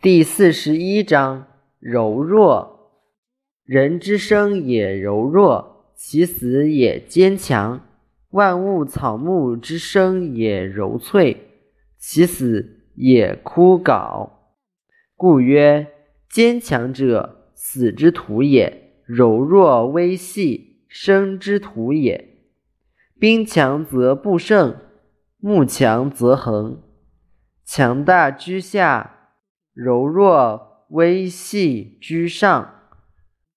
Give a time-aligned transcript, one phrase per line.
[0.00, 1.48] 第四十一章
[1.80, 2.92] 柔弱。
[3.64, 7.84] 人之生也柔弱，其死也坚强。
[8.30, 11.48] 万物草木之生也柔脆，
[11.98, 14.30] 其死也枯槁。
[15.16, 15.88] 故曰：
[16.30, 22.38] 坚强者，死之徒也；柔弱微细，生之徒也。
[23.18, 24.76] 兵强则不胜，
[25.40, 26.84] 木强则横。
[27.64, 29.17] 强大居下，
[29.78, 32.77] 柔弱微细居上。